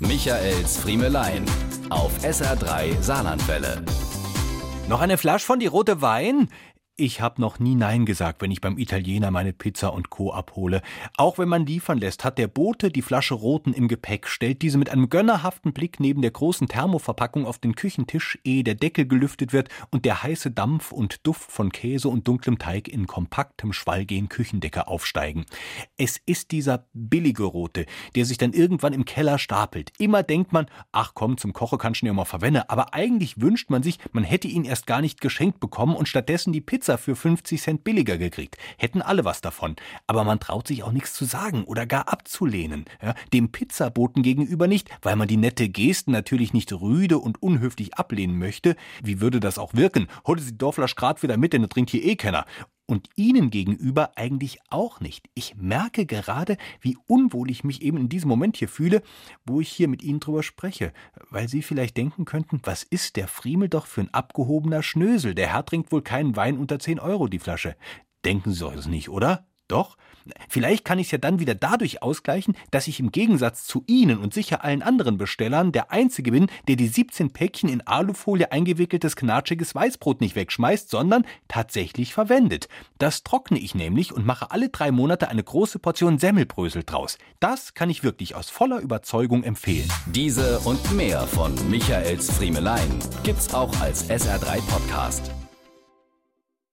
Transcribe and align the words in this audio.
Michaels 0.00 0.76
Friemelein 0.76 1.44
auf 1.90 2.12
SR3 2.22 3.02
Saarlandwelle. 3.02 3.82
Noch 4.88 5.00
eine 5.00 5.18
Flasche 5.18 5.44
von 5.44 5.58
die 5.58 5.66
rote 5.66 6.00
Wein? 6.00 6.48
Ich 7.00 7.20
habe 7.20 7.40
noch 7.40 7.60
nie 7.60 7.76
Nein 7.76 8.06
gesagt, 8.06 8.42
wenn 8.42 8.50
ich 8.50 8.60
beim 8.60 8.76
Italiener 8.76 9.30
meine 9.30 9.52
Pizza 9.52 9.92
und 9.94 10.10
Co. 10.10 10.32
abhole. 10.32 10.82
Auch 11.16 11.38
wenn 11.38 11.48
man 11.48 11.64
liefern 11.64 11.98
lässt, 11.98 12.24
hat 12.24 12.38
der 12.38 12.48
Bote 12.48 12.90
die 12.90 13.02
Flasche 13.02 13.34
Roten 13.34 13.72
im 13.72 13.86
Gepäck, 13.86 14.26
stellt 14.26 14.62
diese 14.62 14.78
mit 14.78 14.90
einem 14.90 15.08
gönnerhaften 15.08 15.72
Blick 15.72 16.00
neben 16.00 16.22
der 16.22 16.32
großen 16.32 16.66
Thermoverpackung 16.66 17.46
auf 17.46 17.58
den 17.58 17.76
Küchentisch, 17.76 18.36
ehe 18.42 18.64
der 18.64 18.74
Deckel 18.74 19.06
gelüftet 19.06 19.52
wird 19.52 19.68
und 19.92 20.06
der 20.06 20.24
heiße 20.24 20.50
Dampf 20.50 20.90
und 20.90 21.24
Duft 21.24 21.52
von 21.52 21.70
Käse 21.70 22.08
und 22.08 22.26
dunklem 22.26 22.58
Teig 22.58 22.88
in 22.88 23.06
kompaktem 23.06 23.72
Schwall 23.72 24.04
gen 24.04 24.28
Küchendecker 24.28 24.88
aufsteigen. 24.88 25.46
Es 25.98 26.20
ist 26.26 26.50
dieser 26.50 26.88
billige 26.94 27.44
Rote, 27.44 27.86
der 28.16 28.24
sich 28.24 28.38
dann 28.38 28.52
irgendwann 28.52 28.92
im 28.92 29.04
Keller 29.04 29.38
stapelt. 29.38 29.92
Immer 30.00 30.24
denkt 30.24 30.52
man, 30.52 30.66
ach 30.90 31.12
komm, 31.14 31.38
zum 31.38 31.52
Koche 31.52 31.78
kannst 31.78 32.00
du 32.00 32.06
ihn 32.06 32.08
ja 32.08 32.12
mal 32.12 32.24
verwenden, 32.24 32.62
aber 32.66 32.92
eigentlich 32.92 33.40
wünscht 33.40 33.70
man 33.70 33.84
sich, 33.84 34.00
man 34.10 34.24
hätte 34.24 34.48
ihn 34.48 34.64
erst 34.64 34.88
gar 34.88 35.00
nicht 35.00 35.20
geschenkt 35.20 35.60
bekommen 35.60 35.94
und 35.94 36.08
stattdessen 36.08 36.52
die 36.52 36.60
Pizza 36.60 36.87
Pizza 36.88 36.96
für 36.96 37.16
50 37.16 37.60
Cent 37.60 37.84
billiger 37.84 38.16
gekriegt. 38.16 38.56
Hätten 38.78 39.02
alle 39.02 39.26
was 39.26 39.42
davon. 39.42 39.76
Aber 40.06 40.24
man 40.24 40.40
traut 40.40 40.68
sich 40.68 40.82
auch 40.82 40.92
nichts 40.92 41.12
zu 41.12 41.26
sagen 41.26 41.64
oder 41.64 41.84
gar 41.84 42.08
abzulehnen. 42.08 42.86
Ja, 43.02 43.14
dem 43.34 43.52
Pizzaboten 43.52 44.22
gegenüber 44.22 44.66
nicht, 44.66 44.88
weil 45.02 45.16
man 45.16 45.28
die 45.28 45.36
nette 45.36 45.68
Gesten 45.68 46.12
natürlich 46.12 46.54
nicht 46.54 46.72
rüde 46.72 47.18
und 47.18 47.42
unhöflich 47.42 47.94
ablehnen 47.94 48.38
möchte. 48.38 48.74
Wie 49.02 49.20
würde 49.20 49.38
das 49.38 49.58
auch 49.58 49.74
wirken? 49.74 50.06
Holte 50.26 50.42
sie 50.42 50.56
Dorflasch 50.56 50.94
grad 50.94 51.22
wieder 51.22 51.36
mit, 51.36 51.52
denn 51.52 51.62
er 51.62 51.68
trinkt 51.68 51.90
hier 51.90 52.02
eh 52.02 52.16
keiner 52.16 52.46
und 52.88 53.08
Ihnen 53.14 53.50
gegenüber 53.50 54.12
eigentlich 54.16 54.58
auch 54.70 55.00
nicht. 55.00 55.28
Ich 55.34 55.54
merke 55.56 56.06
gerade, 56.06 56.56
wie 56.80 56.96
unwohl 57.06 57.50
ich 57.50 57.62
mich 57.62 57.82
eben 57.82 57.98
in 57.98 58.08
diesem 58.08 58.28
Moment 58.28 58.56
hier 58.56 58.68
fühle, 58.68 59.02
wo 59.44 59.60
ich 59.60 59.68
hier 59.68 59.88
mit 59.88 60.02
Ihnen 60.02 60.20
drüber 60.20 60.42
spreche, 60.42 60.92
weil 61.30 61.48
Sie 61.48 61.62
vielleicht 61.62 61.96
denken 61.96 62.24
könnten, 62.24 62.60
was 62.64 62.82
ist 62.82 63.16
der 63.16 63.28
Friemel 63.28 63.68
doch 63.68 63.86
für 63.86 64.00
ein 64.00 64.14
abgehobener 64.14 64.82
Schnösel? 64.82 65.34
Der 65.34 65.52
Herr 65.52 65.64
trinkt 65.64 65.92
wohl 65.92 66.02
keinen 66.02 66.34
Wein 66.34 66.58
unter 66.58 66.78
10 66.78 66.98
Euro 66.98 67.28
die 67.28 67.38
Flasche. 67.38 67.76
Denken 68.24 68.52
Sie 68.52 68.60
doch 68.60 68.74
es 68.74 68.86
nicht, 68.86 69.10
oder? 69.10 69.47
Doch? 69.68 69.96
Vielleicht 70.48 70.84
kann 70.84 70.98
ich 70.98 71.08
es 71.08 71.10
ja 71.12 71.18
dann 71.18 71.38
wieder 71.38 71.54
dadurch 71.54 72.02
ausgleichen, 72.02 72.54
dass 72.70 72.88
ich 72.88 73.00
im 73.00 73.12
Gegensatz 73.12 73.64
zu 73.64 73.84
Ihnen 73.86 74.18
und 74.18 74.34
sicher 74.34 74.64
allen 74.64 74.82
anderen 74.82 75.18
Bestellern 75.18 75.72
der 75.72 75.90
Einzige 75.90 76.32
bin, 76.32 76.48
der 76.66 76.76
die 76.76 76.88
17 76.88 77.30
Päckchen 77.30 77.68
in 77.68 77.86
Alufolie 77.86 78.50
eingewickeltes 78.52 79.16
knatschiges 79.16 79.74
Weißbrot 79.74 80.20
nicht 80.20 80.36
wegschmeißt, 80.36 80.90
sondern 80.90 81.24
tatsächlich 81.48 82.14
verwendet. 82.14 82.68
Das 82.98 83.22
trockne 83.22 83.58
ich 83.58 83.74
nämlich 83.74 84.12
und 84.12 84.26
mache 84.26 84.50
alle 84.50 84.68
drei 84.68 84.90
Monate 84.90 85.28
eine 85.28 85.42
große 85.42 85.78
Portion 85.78 86.18
Semmelbrösel 86.18 86.84
draus. 86.84 87.18
Das 87.40 87.74
kann 87.74 87.90
ich 87.90 88.02
wirklich 88.04 88.34
aus 88.34 88.50
voller 88.50 88.80
Überzeugung 88.80 89.44
empfehlen. 89.44 89.90
Diese 90.06 90.60
und 90.60 90.92
mehr 90.92 91.20
von 91.26 91.54
Michaels 91.70 92.30
Friemelein 92.30 92.98
gibt's 93.22 93.54
auch 93.54 93.78
als 93.80 94.08
SR3 94.10 94.60
Podcast. 94.68 95.37